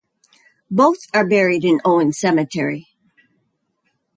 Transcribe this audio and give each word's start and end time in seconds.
Both 0.71 1.05
are 1.13 1.27
buried 1.27 1.63
in 1.63 1.79
Owen 1.85 2.11
cemetery. 2.11 2.87